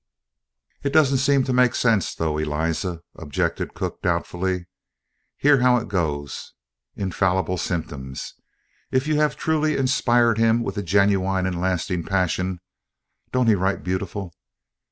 "It 0.81 0.93
don't 0.93 1.05
seem 1.05 1.43
to 1.43 1.53
make 1.53 1.75
sense 1.75 2.15
though, 2.15 2.39
Eliza," 2.39 3.03
objected 3.15 3.75
cook 3.75 4.01
doubtfully. 4.01 4.65
"Hear 5.37 5.59
how 5.59 5.77
it 5.77 5.89
goes 5.89 6.53
on: 6.97 7.03
'Infallible 7.03 7.57
symptoms. 7.59 8.33
If 8.89 9.05
you 9.05 9.17
have 9.19 9.35
truly 9.37 9.77
inspired 9.77 10.39
him 10.39 10.63
with 10.63 10.75
a 10.79 10.81
genuine 10.81 11.45
and 11.45 11.61
lasting 11.61 12.03
passion' 12.05 12.61
(don't 13.31 13.45
he 13.45 13.53
write 13.53 13.83
beautiful?) 13.83 14.33